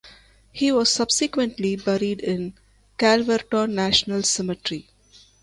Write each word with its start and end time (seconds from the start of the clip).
He 0.51 0.71
was 0.71 0.89
subsequently 0.91 1.75
buried 1.75 2.21
in 2.21 2.55
Calverton 2.97 3.75
National 3.75 4.23
Cemetery. 4.23 4.87